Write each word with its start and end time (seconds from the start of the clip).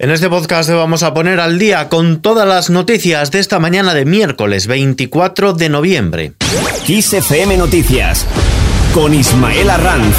En 0.00 0.12
este 0.12 0.30
podcast 0.30 0.70
vamos 0.70 1.02
a 1.02 1.12
poner 1.12 1.40
al 1.40 1.58
día 1.58 1.88
con 1.88 2.22
todas 2.22 2.46
las 2.46 2.70
noticias 2.70 3.32
de 3.32 3.40
esta 3.40 3.58
mañana 3.58 3.94
de 3.94 4.04
miércoles 4.04 4.68
24 4.68 5.54
de 5.54 5.68
noviembre. 5.68 6.32
XFM 6.86 7.56
Noticias 7.56 8.24
con 8.94 9.12
Ismael 9.12 9.68
Arranz. 9.68 10.14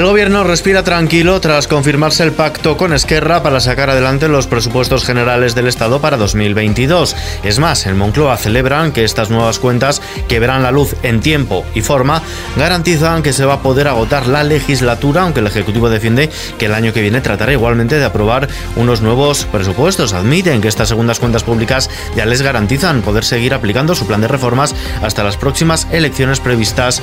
El 0.00 0.06
gobierno 0.06 0.44
respira 0.44 0.82
tranquilo 0.82 1.40
tras 1.42 1.66
confirmarse 1.66 2.22
el 2.22 2.32
pacto 2.32 2.76
con 2.76 2.94
Esquerra 2.94 3.42
para 3.42 3.60
sacar 3.60 3.90
adelante 3.90 4.28
los 4.28 4.46
presupuestos 4.46 5.04
generales 5.04 5.54
del 5.54 5.66
Estado 5.66 6.00
para 6.00 6.16
2022. 6.16 7.14
Es 7.42 7.58
más, 7.58 7.84
en 7.86 7.98
Moncloa 7.98 8.38
celebran 8.38 8.92
que 8.92 9.04
estas 9.04 9.28
nuevas 9.28 9.58
cuentas, 9.58 10.00
que 10.26 10.38
verán 10.38 10.62
la 10.62 10.70
luz 10.70 10.94
en 11.02 11.20
tiempo 11.20 11.66
y 11.74 11.82
forma, 11.82 12.22
garantizan 12.56 13.22
que 13.22 13.34
se 13.34 13.44
va 13.44 13.54
a 13.54 13.62
poder 13.62 13.88
agotar 13.88 14.26
la 14.26 14.42
legislatura, 14.42 15.22
aunque 15.22 15.40
el 15.40 15.48
Ejecutivo 15.48 15.90
defiende 15.90 16.30
que 16.56 16.66
el 16.66 16.74
año 16.74 16.94
que 16.94 17.02
viene 17.02 17.20
tratará 17.20 17.52
igualmente 17.52 17.98
de 17.98 18.04
aprobar 18.04 18.48
unos 18.76 19.02
nuevos 19.02 19.44
presupuestos. 19.52 20.14
Admiten 20.14 20.62
que 20.62 20.68
estas 20.68 20.88
segundas 20.88 21.18
cuentas 21.18 21.42
públicas 21.42 21.90
ya 22.16 22.24
les 22.24 22.42
garantizan 22.42 23.02
poder 23.02 23.24
seguir 23.24 23.52
aplicando 23.52 23.94
su 23.94 24.06
plan 24.06 24.22
de 24.22 24.28
reformas 24.28 24.74
hasta 25.02 25.24
las 25.24 25.36
próximas 25.36 25.88
elecciones 25.90 26.40
previstas 26.40 27.02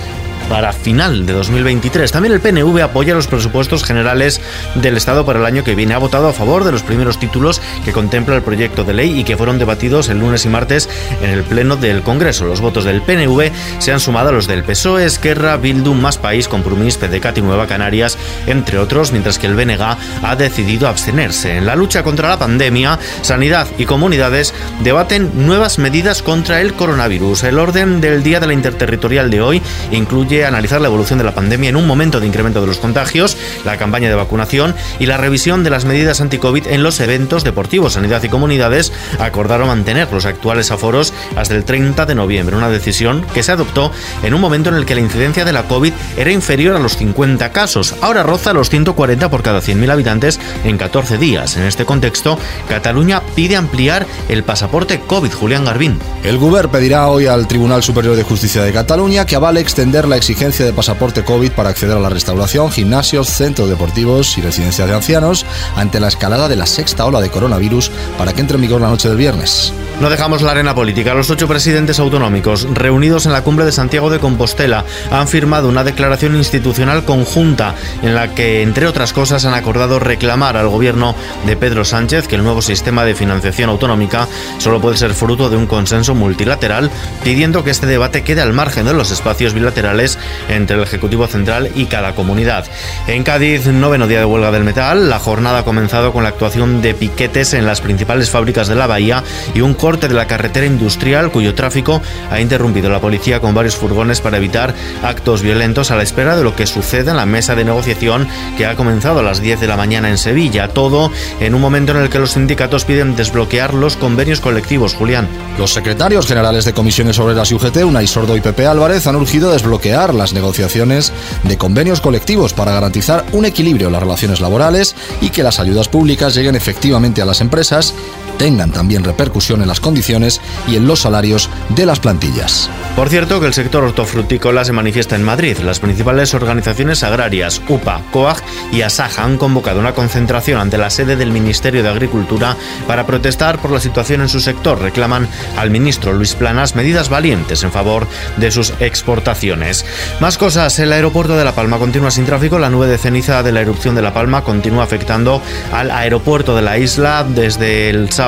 para 0.49 0.73
final 0.73 1.25
de 1.25 1.33
2023. 1.33 2.11
También 2.11 2.33
el 2.33 2.41
PNV 2.41 2.81
apoya 2.81 3.13
los 3.13 3.27
presupuestos 3.27 3.83
generales 3.83 4.41
del 4.75 4.97
Estado 4.97 5.25
para 5.25 5.39
el 5.39 5.45
año 5.45 5.63
que 5.63 5.75
viene. 5.75 5.93
Ha 5.93 5.99
votado 5.99 6.27
a 6.27 6.33
favor 6.33 6.63
de 6.63 6.71
los 6.71 6.83
primeros 6.83 7.19
títulos 7.19 7.61
que 7.85 7.91
contempla 7.91 8.35
el 8.35 8.41
proyecto 8.41 8.83
de 8.83 8.93
ley 8.93 9.19
y 9.19 9.23
que 9.23 9.37
fueron 9.37 9.59
debatidos 9.59 10.09
el 10.09 10.19
lunes 10.19 10.45
y 10.45 10.49
martes 10.49 10.89
en 11.21 11.29
el 11.29 11.43
Pleno 11.43 11.75
del 11.75 12.01
Congreso. 12.01 12.45
Los 12.45 12.61
votos 12.61 12.85
del 12.85 13.01
PNV 13.01 13.51
se 13.79 13.91
han 13.91 13.99
sumado 13.99 14.29
a 14.29 14.31
los 14.31 14.47
del 14.47 14.63
PSOE, 14.63 15.05
Esquerra, 15.05 15.57
Bildu, 15.57 15.93
Más 15.93 16.17
País, 16.17 16.47
Compromís, 16.47 16.97
PDCAT 16.97 17.37
y 17.39 17.41
Nueva 17.41 17.67
Canarias, 17.67 18.17
entre 18.45 18.79
otros, 18.79 19.11
mientras 19.11 19.39
que 19.39 19.47
el 19.47 19.55
BNG 19.55 19.97
ha 20.23 20.35
decidido 20.35 20.87
abstenerse. 20.87 21.57
En 21.57 21.65
la 21.65 21.75
lucha 21.75 22.03
contra 22.03 22.29
la 22.29 22.39
pandemia, 22.39 22.99
Sanidad 23.21 23.67
y 23.77 23.85
comunidades 23.85 24.53
debaten 24.83 25.31
nuevas 25.45 25.79
medidas 25.79 26.21
contra 26.21 26.61
el 26.61 26.73
coronavirus. 26.73 27.43
El 27.43 27.59
orden 27.59 28.01
del 28.01 28.23
Día 28.23 28.39
de 28.39 28.47
la 28.47 28.53
Interterritorial 28.53 29.29
de 29.29 29.41
hoy 29.41 29.61
incluye 29.91 30.36
analizar 30.45 30.81
la 30.81 30.87
evolución 30.87 31.19
de 31.19 31.25
la 31.25 31.33
pandemia 31.33 31.69
en 31.69 31.75
un 31.75 31.87
momento 31.87 32.19
de 32.19 32.27
incremento 32.27 32.61
de 32.61 32.67
los 32.67 32.77
contagios, 32.77 33.37
la 33.65 33.77
campaña 33.77 34.09
de 34.09 34.15
vacunación 34.15 34.75
y 34.99 35.05
la 35.05 35.17
revisión 35.17 35.63
de 35.63 35.69
las 35.69 35.85
medidas 35.85 36.21
anti-COVID 36.21 36.67
en 36.67 36.83
los 36.83 36.99
eventos 36.99 37.43
deportivos. 37.43 37.93
Sanidad 37.93 38.23
y 38.23 38.29
comunidades 38.29 38.91
acordaron 39.19 39.67
mantener 39.67 40.07
los 40.11 40.25
actuales 40.25 40.71
aforos 40.71 41.13
hasta 41.35 41.55
el 41.55 41.63
30 41.63 42.05
de 42.05 42.15
noviembre, 42.15 42.55
una 42.55 42.69
decisión 42.69 43.25
que 43.33 43.43
se 43.43 43.51
adoptó 43.51 43.91
en 44.23 44.33
un 44.33 44.41
momento 44.41 44.69
en 44.69 44.75
el 44.75 44.85
que 44.85 44.95
la 44.95 45.01
incidencia 45.01 45.45
de 45.45 45.53
la 45.53 45.63
COVID 45.63 45.93
era 46.17 46.31
inferior 46.31 46.75
a 46.75 46.79
los 46.79 46.97
50 46.97 47.51
casos. 47.51 47.95
Ahora 48.01 48.23
roza 48.23 48.53
los 48.53 48.69
140 48.69 49.29
por 49.29 49.43
cada 49.43 49.61
100.000 49.61 49.91
habitantes 49.91 50.39
en 50.63 50.77
14 50.77 51.17
días. 51.17 51.57
En 51.57 51.63
este 51.63 51.85
contexto, 51.85 52.37
Cataluña 52.67 53.21
pide 53.35 53.55
ampliar 53.55 54.05
el 54.29 54.43
pasaporte 54.43 54.99
COVID. 54.99 55.31
Julián 55.31 55.65
Garbín. 55.65 55.99
El 56.23 56.37
Govern 56.37 56.69
pedirá 56.69 57.07
hoy 57.07 57.27
al 57.27 57.47
Tribunal 57.47 57.83
Superior 57.83 58.15
de 58.15 58.23
Justicia 58.23 58.63
de 58.63 58.73
Cataluña 58.73 59.25
que 59.25 59.35
avale 59.35 59.59
extender 59.59 60.07
la 60.07 60.17
exigencia 60.17 60.26
de 60.27 60.73
pasaporte 60.73 61.23
COVID 61.23 61.51
para 61.51 61.69
acceder 61.69 61.95
a 61.95 62.01
la 62.01 62.09
restauración, 62.09 62.69
gimnasios, 62.69 63.29
centros 63.29 63.69
deportivos 63.69 64.37
y 64.37 64.41
residencias 64.41 64.85
de 64.85 64.93
ancianos 64.93 65.45
ante 65.77 66.01
la 66.01 66.09
escalada 66.09 66.49
de 66.49 66.57
la 66.57 66.65
sexta 66.65 67.05
ola 67.05 67.21
de 67.21 67.29
coronavirus 67.29 67.91
para 68.17 68.33
que 68.33 68.41
entre 68.41 68.55
en 68.55 68.61
vigor 68.61 68.81
la 68.81 68.89
noche 68.89 69.07
del 69.07 69.17
viernes. 69.17 69.71
No 70.01 70.09
dejamos 70.09 70.43
la 70.43 70.51
arena 70.51 70.75
política. 70.75 71.15
Los 71.15 71.29
ocho 71.31 71.47
presidentes 71.47 71.97
autonómicos 71.97 72.67
reunidos 72.71 73.25
en 73.25 73.31
la 73.31 73.41
cumbre 73.41 73.65
de 73.65 73.71
Santiago 73.71 74.09
de 74.09 74.19
Compostela 74.19 74.85
han 75.11 75.27
firmado 75.27 75.69
una 75.69 75.83
declaración 75.83 76.35
institucional 76.35 77.05
conjunta 77.05 77.73
en 78.03 78.13
la 78.13 78.35
que, 78.35 78.61
entre 78.61 78.85
otras 78.85 79.13
cosas, 79.13 79.45
han 79.45 79.53
acordado 79.53 79.97
reclamar 79.97 80.55
al 80.57 80.67
gobierno 80.67 81.15
de 81.45 81.55
Pedro 81.55 81.83
Sánchez 81.83 82.27
que 82.27 82.35
el 82.35 82.43
nuevo 82.43 82.61
sistema 82.61 83.05
de 83.05 83.15
financiación 83.15 83.69
autonómica 83.69 84.27
solo 84.59 84.81
puede 84.81 84.97
ser 84.97 85.13
fruto 85.13 85.49
de 85.49 85.57
un 85.57 85.67
consenso 85.67 86.13
multilateral, 86.13 86.91
pidiendo 87.23 87.63
que 87.63 87.71
este 87.71 87.87
debate 87.87 88.23
quede 88.23 88.41
al 88.41 88.53
margen 88.53 88.85
de 88.85 88.93
los 88.93 89.09
espacios 89.09 89.53
bilaterales 89.53 90.16
entre 90.49 90.77
el 90.77 90.83
Ejecutivo 90.83 91.27
Central 91.27 91.71
y 91.75 91.85
cada 91.85 92.15
comunidad. 92.15 92.65
En 93.07 93.23
Cádiz, 93.23 93.67
noveno 93.67 94.07
día 94.07 94.19
de 94.19 94.25
huelga 94.25 94.51
del 94.51 94.63
metal, 94.63 95.09
la 95.09 95.19
jornada 95.19 95.59
ha 95.59 95.65
comenzado 95.65 96.13
con 96.13 96.23
la 96.23 96.29
actuación 96.29 96.81
de 96.81 96.93
piquetes 96.93 97.53
en 97.53 97.65
las 97.65 97.81
principales 97.81 98.29
fábricas 98.29 98.67
de 98.67 98.75
la 98.75 98.87
bahía 98.87 99.23
y 99.53 99.61
un 99.61 99.73
corte 99.73 100.07
de 100.07 100.13
la 100.13 100.27
carretera 100.27 100.65
industrial 100.65 101.31
cuyo 101.31 101.55
tráfico 101.55 102.01
ha 102.31 102.39
interrumpido 102.39 102.89
la 102.89 102.99
policía 102.99 103.39
con 103.39 103.53
varios 103.53 103.75
furgones 103.75 104.21
para 104.21 104.37
evitar 104.37 104.73
actos 105.03 105.41
violentos 105.41 105.91
a 105.91 105.95
la 105.95 106.03
espera 106.03 106.35
de 106.35 106.43
lo 106.43 106.55
que 106.55 106.65
suceda 106.65 107.11
en 107.11 107.17
la 107.17 107.25
mesa 107.25 107.55
de 107.55 107.65
negociación 107.65 108.27
que 108.57 108.65
ha 108.65 108.75
comenzado 108.75 109.19
a 109.19 109.23
las 109.23 109.41
10 109.41 109.59
de 109.59 109.67
la 109.67 109.77
mañana 109.77 110.09
en 110.09 110.17
Sevilla. 110.17 110.69
Todo 110.69 111.11
en 111.39 111.55
un 111.55 111.61
momento 111.61 111.91
en 111.91 111.99
el 111.99 112.09
que 112.09 112.19
los 112.19 112.31
sindicatos 112.31 112.85
piden 112.85 113.15
desbloquear 113.15 113.73
los 113.73 113.95
convenios 113.95 114.41
colectivos. 114.41 114.95
Julián. 114.95 115.27
Los 115.57 115.73
secretarios 115.73 116.27
generales 116.27 116.65
de 116.65 116.73
comisiones 116.73 117.17
obreras 117.19 117.51
y 117.51 117.55
UGT, 117.55 117.77
Unai 117.77 118.07
Sordo 118.07 118.37
y 118.37 118.41
Pepe 118.41 118.67
Álvarez, 118.67 119.07
han 119.07 119.15
urgido 119.15 119.51
desbloquear 119.51 120.06
las 120.13 120.33
negociaciones 120.33 121.11
de 121.43 121.57
convenios 121.57 122.01
colectivos 122.01 122.53
para 122.53 122.71
garantizar 122.71 123.25
un 123.33 123.45
equilibrio 123.45 123.87
en 123.87 123.93
las 123.93 124.03
relaciones 124.03 124.41
laborales 124.41 124.95
y 125.21 125.29
que 125.29 125.43
las 125.43 125.59
ayudas 125.59 125.89
públicas 125.89 126.35
lleguen 126.35 126.55
efectivamente 126.55 127.21
a 127.21 127.25
las 127.25 127.41
empresas 127.41 127.93
tengan 128.37 128.71
también 128.71 129.03
repercusión 129.03 129.61
en 129.61 129.67
las 129.67 129.79
condiciones 129.79 130.41
y 130.67 130.75
en 130.75 130.87
los 130.87 131.01
salarios 131.01 131.49
de 131.69 131.85
las 131.85 131.99
plantillas. 131.99 132.69
Por 132.95 133.09
cierto, 133.09 133.39
que 133.39 133.47
el 133.47 133.53
sector 133.53 133.83
hortofrutícola 133.83 134.65
se 134.65 134.73
manifiesta 134.73 135.15
en 135.15 135.23
Madrid. 135.23 135.57
Las 135.59 135.79
principales 135.79 136.33
organizaciones 136.33 137.03
agrarias, 137.03 137.61
UPA, 137.67 138.01
COAG 138.11 138.37
y 138.71 138.81
ASAJA 138.81 139.23
han 139.23 139.37
convocado 139.37 139.79
una 139.79 139.93
concentración 139.93 140.59
ante 140.59 140.77
la 140.77 140.89
sede 140.89 141.15
del 141.15 141.31
Ministerio 141.31 141.83
de 141.83 141.89
Agricultura 141.89 142.55
para 142.87 143.05
protestar 143.05 143.59
por 143.59 143.71
la 143.71 143.79
situación 143.79 144.21
en 144.21 144.29
su 144.29 144.39
sector. 144.39 144.81
Reclaman 144.81 145.27
al 145.57 145.69
ministro 145.69 146.13
Luis 146.13 146.35
Planas 146.35 146.75
medidas 146.75 147.09
valientes 147.09 147.63
en 147.63 147.71
favor 147.71 148.07
de 148.37 148.51
sus 148.51 148.73
exportaciones. 148.79 149.85
Más 150.19 150.37
cosas, 150.37 150.77
el 150.79 150.91
aeropuerto 150.91 151.37
de 151.37 151.45
La 151.45 151.55
Palma 151.55 151.77
continúa 151.77 152.11
sin 152.11 152.25
tráfico. 152.25 152.59
La 152.59 152.69
nube 152.69 152.87
de 152.87 152.97
ceniza 152.97 153.43
de 153.43 153.51
la 153.51 153.61
erupción 153.61 153.95
de 153.95 154.01
La 154.01 154.13
Palma 154.13 154.43
continúa 154.43 154.83
afectando 154.83 155.41
al 155.71 155.91
aeropuerto 155.91 156.55
de 156.55 156.61
la 156.61 156.77
isla 156.77 157.25
desde 157.27 157.89
el 157.89 158.11
sábado 158.11 158.26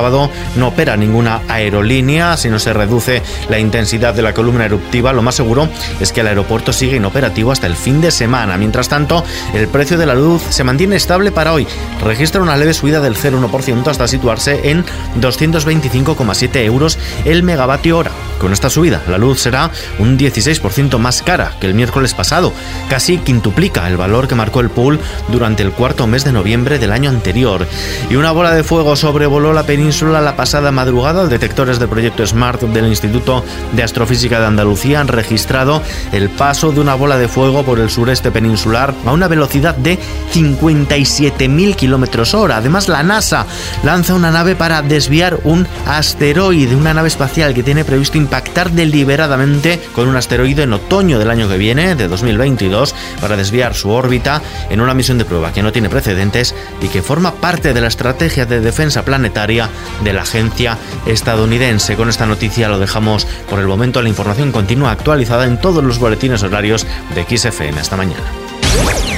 no 0.55 0.67
opera 0.67 0.97
ninguna 0.97 1.41
aerolínea, 1.47 2.37
si 2.37 2.49
no 2.49 2.59
se 2.59 2.73
reduce 2.73 3.21
la 3.49 3.59
intensidad 3.59 4.13
de 4.13 4.21
la 4.21 4.33
columna 4.33 4.65
eruptiva, 4.65 5.13
lo 5.13 5.21
más 5.21 5.35
seguro 5.35 5.69
es 5.99 6.11
que 6.11 6.21
el 6.21 6.27
aeropuerto 6.27 6.73
sigue 6.73 6.97
inoperativo 6.97 7.51
hasta 7.51 7.67
el 7.67 7.75
fin 7.75 8.01
de 8.01 8.11
semana. 8.11 8.57
Mientras 8.57 8.89
tanto, 8.89 9.23
el 9.53 9.67
precio 9.67 9.97
de 9.97 10.05
la 10.05 10.15
luz 10.15 10.41
se 10.49 10.63
mantiene 10.63 10.95
estable 10.95 11.31
para 11.31 11.53
hoy. 11.53 11.67
Registra 12.03 12.41
una 12.41 12.57
leve 12.57 12.73
subida 12.73 13.01
del 13.01 13.15
0,1% 13.15 13.87
hasta 13.87 14.07
situarse 14.07 14.69
en 14.69 14.85
225,7 15.19 16.63
euros 16.65 16.97
el 17.25 17.43
megavatio 17.43 17.97
hora. 17.97 18.11
Con 18.39 18.53
esta 18.53 18.69
subida, 18.69 19.01
la 19.07 19.17
luz 19.17 19.41
será 19.41 19.69
un 19.99 20.17
16% 20.17 20.97
más 20.97 21.21
cara 21.21 21.53
que 21.59 21.67
el 21.67 21.73
miércoles 21.73 22.13
pasado, 22.13 22.53
casi 22.89 23.17
quintuplica 23.17 23.87
el 23.87 23.97
valor 23.97 24.27
que 24.27 24.35
marcó 24.35 24.61
el 24.61 24.69
pool 24.69 24.99
durante 25.27 25.61
el 25.61 25.71
cuarto 25.71 26.07
mes 26.07 26.23
de 26.23 26.31
noviembre 26.31 26.79
del 26.79 26.93
año 26.93 27.09
anterior. 27.09 27.67
Y 28.09 28.15
una 28.15 28.31
bola 28.31 28.53
de 28.53 28.63
fuego 28.63 28.95
sobrevoló 28.95 29.51
la 29.53 29.63
península 29.63 30.21
la 30.21 30.35
pasada 30.35 30.71
madrugada, 30.71 31.27
detectores 31.27 31.79
del 31.79 31.89
proyecto 31.89 32.25
SMART 32.25 32.61
del 32.61 32.87
Instituto 32.87 33.43
de 33.73 33.83
Astrofísica 33.83 34.39
de 34.39 34.45
Andalucía 34.45 35.01
han 35.01 35.07
registrado 35.07 35.81
el 36.11 36.29
paso 36.29 36.71
de 36.71 36.79
una 36.79 36.95
bola 36.95 37.17
de 37.17 37.27
fuego 37.27 37.63
por 37.63 37.79
el 37.79 37.89
sureste 37.89 38.31
peninsular 38.31 38.93
a 39.05 39.11
una 39.11 39.27
velocidad 39.27 39.75
de 39.75 39.99
57.000 40.33 41.75
kilómetros 41.75 42.33
hora. 42.33 42.57
Además, 42.57 42.87
la 42.87 43.03
NASA 43.03 43.45
lanza 43.83 44.13
una 44.13 44.31
nave 44.31 44.55
para 44.55 44.81
desviar 44.81 45.39
un 45.43 45.67
asteroide, 45.85 46.75
una 46.75 46.93
nave 46.93 47.09
espacial 47.09 47.53
que 47.53 47.63
tiene 47.63 47.83
previsto 47.83 48.17
impactar 48.29 48.69
deliberadamente 48.69 49.81
con 49.91 50.07
un 50.07 50.15
asteroide 50.15 50.61
en 50.61 50.73
otoño 50.73 51.17
del 51.17 51.31
año 51.31 51.49
que 51.49 51.57
viene, 51.57 51.95
de 51.95 52.07
2022, 52.07 52.93
para 53.19 53.35
desviar 53.35 53.73
su 53.73 53.89
órbita 53.89 54.43
en 54.69 54.81
una 54.81 54.93
misión 54.93 55.17
de 55.17 55.25
prueba 55.25 55.51
que 55.51 55.63
no 55.63 55.71
tiene 55.71 55.89
precedentes 55.89 56.53
y 56.79 56.89
que 56.89 57.01
forma 57.01 57.33
parte 57.33 57.73
de 57.73 57.81
la 57.81 57.87
estrategia 57.87 58.45
de 58.45 58.61
defensa 58.61 59.03
planetaria 59.03 59.67
de 60.03 60.13
la 60.13 60.21
agencia 60.21 60.77
estadounidense. 61.07 61.95
Con 61.95 62.07
esta 62.07 62.27
noticia 62.27 62.69
lo 62.69 62.77
dejamos 62.77 63.25
por 63.49 63.57
el 63.57 63.65
momento. 63.65 63.99
La 64.03 64.09
información 64.09 64.51
continúa 64.51 64.91
actualizada 64.91 65.45
en 65.45 65.59
todos 65.59 65.83
los 65.83 65.97
boletines 65.97 66.43
horarios 66.43 66.85
de 67.15 67.23
XFM. 67.23 67.79
Hasta 67.79 67.97
mañana. 67.97 69.08